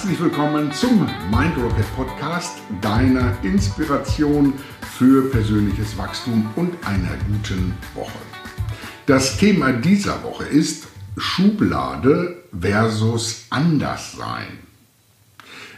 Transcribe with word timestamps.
Herzlich 0.00 0.20
willkommen 0.20 0.72
zum 0.72 1.06
Mind 1.30 1.58
Rocket 1.58 1.84
Podcast, 1.94 2.56
deiner 2.80 3.36
Inspiration 3.42 4.54
für 4.96 5.30
persönliches 5.30 5.98
Wachstum 5.98 6.48
und 6.56 6.72
einer 6.86 7.18
guten 7.28 7.74
Woche. 7.92 8.18
Das 9.04 9.36
Thema 9.36 9.72
dieser 9.72 10.22
Woche 10.22 10.44
ist 10.44 10.86
Schublade 11.18 12.44
versus 12.58 13.44
Anderssein. 13.50 14.60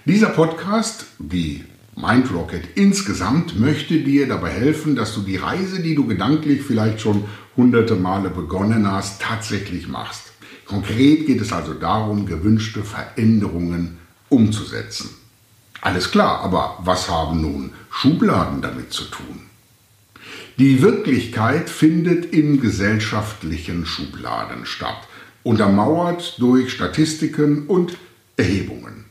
Dieser 0.04 0.28
Podcast, 0.28 1.06
wie 1.18 1.64
Mind 1.96 2.32
Rocket 2.32 2.62
insgesamt, 2.76 3.58
möchte 3.58 3.98
dir 4.04 4.28
dabei 4.28 4.50
helfen, 4.50 4.94
dass 4.94 5.16
du 5.16 5.22
die 5.22 5.36
Reise, 5.36 5.82
die 5.82 5.96
du 5.96 6.06
gedanklich 6.06 6.62
vielleicht 6.62 7.00
schon 7.00 7.24
hunderte 7.56 7.96
Male 7.96 8.30
begonnen 8.30 8.88
hast, 8.88 9.20
tatsächlich 9.20 9.88
machst. 9.88 10.30
Konkret 10.64 11.26
geht 11.26 11.40
es 11.40 11.52
also 11.52 11.74
darum, 11.74 12.24
gewünschte 12.24 12.84
Veränderungen 12.84 13.98
umzusetzen. 14.32 15.10
Alles 15.80 16.10
klar, 16.10 16.40
aber 16.40 16.78
was 16.84 17.10
haben 17.10 17.40
nun 17.40 17.72
Schubladen 17.90 18.62
damit 18.62 18.92
zu 18.92 19.04
tun? 19.04 19.42
Die 20.58 20.82
Wirklichkeit 20.82 21.68
findet 21.70 22.26
in 22.26 22.60
gesellschaftlichen 22.60 23.84
Schubladen 23.86 24.64
statt, 24.66 25.08
untermauert 25.42 26.36
durch 26.38 26.72
Statistiken 26.72 27.66
und 27.66 27.96
Erhebungen. 28.36 29.04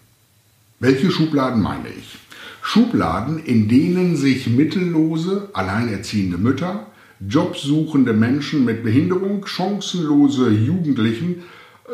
Welche 0.80 1.12
Schubladen 1.12 1.62
meine 1.62 1.90
ich? 1.90 2.18
Schubladen, 2.62 3.40
in 3.40 3.68
denen 3.68 4.16
sich 4.16 4.48
mittellose, 4.48 5.50
alleinerziehende 5.54 6.38
Mütter, 6.38 6.88
jobsuchende 7.28 8.14
Menschen 8.14 8.66
mit 8.66 8.84
Behinderung, 8.84 9.46
chancenlose 9.46 10.50
Jugendlichen, 10.50 11.44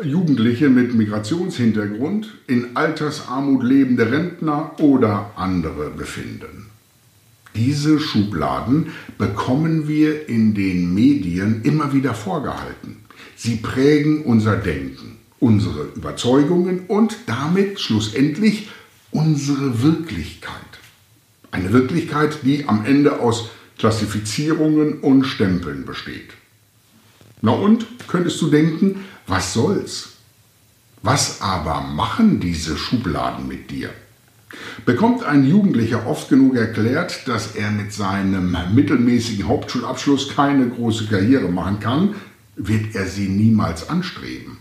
Jugendliche 0.02 0.68
mit 0.68 0.94
Migrationshintergrund, 0.94 2.34
in 2.46 2.76
Altersarmut 2.76 3.64
lebende 3.64 4.10
Rentner 4.10 4.78
oder 4.80 5.32
andere 5.36 5.90
befinden. 5.90 6.66
Diese 7.56 7.98
Schubladen 7.98 8.90
bekommen 9.16 9.88
wir 9.88 10.28
in 10.28 10.54
den 10.54 10.94
Medien 10.94 11.62
immer 11.64 11.92
wieder 11.92 12.14
vorgehalten. 12.14 12.98
Sie 13.34 13.56
prägen 13.56 14.22
unser 14.22 14.56
Denken, 14.56 15.16
unsere 15.40 15.88
Überzeugungen 15.96 16.82
und 16.86 17.16
damit 17.26 17.80
schlussendlich 17.80 18.68
unsere 19.10 19.82
Wirklichkeit. 19.82 20.52
Eine 21.50 21.72
Wirklichkeit, 21.72 22.38
die 22.44 22.68
am 22.68 22.84
Ende 22.84 23.20
aus 23.20 23.48
Klassifizierungen 23.78 25.00
und 25.00 25.24
Stempeln 25.24 25.84
besteht. 25.84 26.37
Na 27.40 27.52
und, 27.52 27.86
könntest 28.08 28.40
du 28.40 28.48
denken, 28.48 29.04
was 29.26 29.52
soll's? 29.52 30.10
Was 31.02 31.40
aber 31.40 31.80
machen 31.80 32.40
diese 32.40 32.76
Schubladen 32.76 33.46
mit 33.46 33.70
dir? 33.70 33.90
Bekommt 34.84 35.22
ein 35.24 35.46
Jugendlicher 35.46 36.06
oft 36.06 36.28
genug 36.28 36.56
erklärt, 36.56 37.28
dass 37.28 37.54
er 37.54 37.70
mit 37.70 37.92
seinem 37.92 38.56
mittelmäßigen 38.74 39.46
Hauptschulabschluss 39.46 40.34
keine 40.34 40.68
große 40.68 41.06
Karriere 41.06 41.48
machen 41.48 41.80
kann, 41.80 42.14
wird 42.56 42.94
er 42.94 43.06
sie 43.06 43.28
niemals 43.28 43.88
anstreben. 43.88 44.58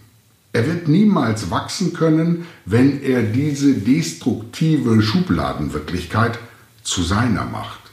Er 0.53 0.67
wird 0.67 0.87
niemals 0.87 1.49
wachsen 1.49 1.93
können, 1.93 2.45
wenn 2.65 3.01
er 3.01 3.23
diese 3.23 3.73
destruktive 3.73 5.01
Schubladenwirklichkeit 5.01 6.37
zu 6.83 7.03
seiner 7.03 7.45
macht. 7.45 7.86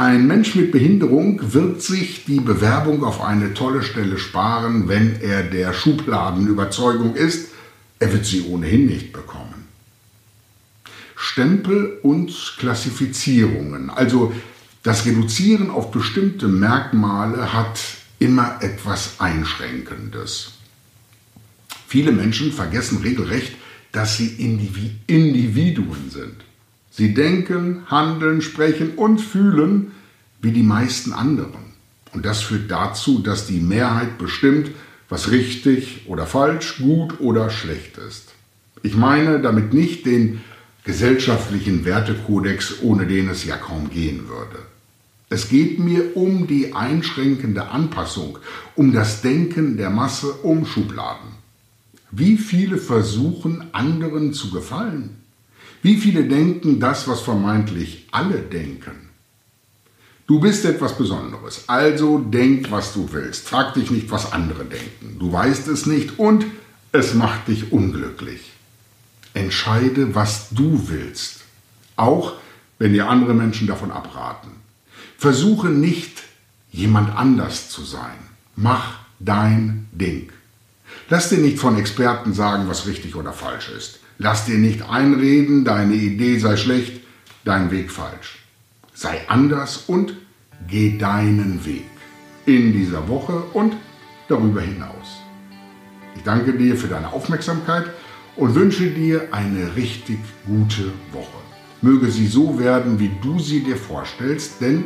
Ein 0.00 0.26
Mensch 0.26 0.54
mit 0.54 0.72
Behinderung 0.72 1.52
wird 1.52 1.82
sich 1.82 2.24
die 2.24 2.40
Bewerbung 2.40 3.04
auf 3.04 3.20
eine 3.20 3.52
tolle 3.52 3.82
Stelle 3.82 4.16
sparen, 4.16 4.88
wenn 4.88 5.20
er 5.20 5.42
der 5.42 5.74
Schubladenüberzeugung 5.74 7.16
ist, 7.16 7.50
er 7.98 8.10
wird 8.10 8.24
sie 8.24 8.44
ohnehin 8.44 8.86
nicht 8.86 9.12
bekommen. 9.12 9.66
Stempel 11.14 11.98
und 12.02 12.32
Klassifizierungen, 12.56 13.90
also 13.90 14.32
das 14.82 15.04
Reduzieren 15.04 15.68
auf 15.68 15.90
bestimmte 15.90 16.48
Merkmale 16.48 17.52
hat 17.52 17.78
immer 18.18 18.56
etwas 18.62 19.20
Einschränkendes. 19.20 20.52
Viele 21.86 22.12
Menschen 22.12 22.52
vergessen 22.52 23.02
regelrecht, 23.02 23.52
dass 23.92 24.16
sie 24.16 24.28
Individuen 25.06 26.08
sind. 26.08 26.36
Sie 26.90 27.14
denken, 27.14 27.84
handeln, 27.86 28.42
sprechen 28.42 28.92
und 28.96 29.20
fühlen 29.20 29.92
wie 30.40 30.52
die 30.52 30.62
meisten 30.62 31.12
anderen. 31.12 31.70
Und 32.12 32.26
das 32.26 32.42
führt 32.42 32.70
dazu, 32.70 33.20
dass 33.20 33.46
die 33.46 33.60
Mehrheit 33.60 34.18
bestimmt, 34.18 34.70
was 35.08 35.30
richtig 35.30 36.02
oder 36.06 36.26
falsch, 36.26 36.78
gut 36.78 37.20
oder 37.20 37.50
schlecht 37.50 37.98
ist. 37.98 38.32
Ich 38.82 38.96
meine 38.96 39.40
damit 39.40 39.74
nicht 39.74 40.06
den 40.06 40.40
gesellschaftlichen 40.84 41.84
Wertekodex, 41.84 42.82
ohne 42.82 43.06
den 43.06 43.28
es 43.28 43.44
ja 43.44 43.56
kaum 43.56 43.90
gehen 43.90 44.28
würde. 44.28 44.58
Es 45.28 45.48
geht 45.48 45.78
mir 45.78 46.16
um 46.16 46.46
die 46.46 46.74
einschränkende 46.74 47.68
Anpassung, 47.68 48.38
um 48.74 48.92
das 48.92 49.22
Denken 49.22 49.76
der 49.76 49.90
Masse, 49.90 50.32
um 50.32 50.66
Schubladen. 50.66 51.30
Wie 52.10 52.36
viele 52.36 52.78
versuchen, 52.78 53.72
anderen 53.72 54.32
zu 54.32 54.50
gefallen? 54.50 55.16
Wie 55.82 55.96
viele 55.96 56.24
denken 56.24 56.80
das, 56.80 57.06
was 57.06 57.20
vermeintlich 57.20 58.08
alle 58.10 58.38
denken? 58.38 59.09
Du 60.30 60.38
bist 60.38 60.64
etwas 60.64 60.96
Besonderes, 60.96 61.64
also 61.66 62.18
denk, 62.18 62.70
was 62.70 62.92
du 62.92 63.08
willst. 63.10 63.48
Frag 63.48 63.74
dich 63.74 63.90
nicht, 63.90 64.12
was 64.12 64.32
andere 64.32 64.64
denken. 64.64 65.18
Du 65.18 65.32
weißt 65.32 65.66
es 65.66 65.86
nicht 65.86 66.20
und 66.20 66.46
es 66.92 67.14
macht 67.14 67.48
dich 67.48 67.72
unglücklich. 67.72 68.52
Entscheide, 69.34 70.14
was 70.14 70.50
du 70.50 70.84
willst, 70.86 71.40
auch 71.96 72.34
wenn 72.78 72.92
dir 72.92 73.08
andere 73.08 73.34
Menschen 73.34 73.66
davon 73.66 73.90
abraten. 73.90 74.52
Versuche 75.18 75.66
nicht, 75.66 76.22
jemand 76.70 77.16
anders 77.16 77.68
zu 77.68 77.82
sein. 77.82 78.18
Mach 78.54 79.00
dein 79.18 79.88
Ding. 79.90 80.30
Lass 81.08 81.30
dir 81.30 81.38
nicht 81.38 81.58
von 81.58 81.76
Experten 81.76 82.34
sagen, 82.34 82.68
was 82.68 82.86
richtig 82.86 83.16
oder 83.16 83.32
falsch 83.32 83.68
ist. 83.76 83.98
Lass 84.18 84.44
dir 84.44 84.58
nicht 84.58 84.82
einreden, 84.88 85.64
deine 85.64 85.94
Idee 85.94 86.38
sei 86.38 86.56
schlecht, 86.56 87.00
dein 87.44 87.72
Weg 87.72 87.90
falsch. 87.90 88.40
Sei 89.02 89.26
anders 89.28 89.84
und 89.86 90.12
geh 90.68 90.98
deinen 90.98 91.64
Weg 91.64 91.88
in 92.44 92.74
dieser 92.74 93.08
Woche 93.08 93.44
und 93.54 93.74
darüber 94.28 94.60
hinaus. 94.60 95.22
Ich 96.14 96.22
danke 96.22 96.52
dir 96.52 96.76
für 96.76 96.88
deine 96.88 97.10
Aufmerksamkeit 97.10 97.86
und 98.36 98.54
wünsche 98.54 98.90
dir 98.90 99.28
eine 99.32 99.74
richtig 99.74 100.18
gute 100.46 100.92
Woche. 101.12 101.40
Möge 101.80 102.10
sie 102.10 102.26
so 102.26 102.58
werden, 102.58 102.98
wie 102.98 103.10
du 103.22 103.38
sie 103.38 103.62
dir 103.62 103.78
vorstellst, 103.78 104.60
denn 104.60 104.84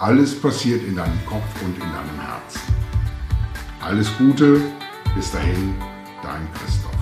alles 0.00 0.34
passiert 0.34 0.82
in 0.82 0.96
deinem 0.96 1.24
Kopf 1.24 1.62
und 1.64 1.76
in 1.76 1.92
deinem 1.92 2.26
Herzen. 2.26 2.60
Alles 3.80 4.08
Gute, 4.18 4.60
bis 5.14 5.30
dahin, 5.30 5.74
dein 6.24 6.48
Christoph. 6.54 6.93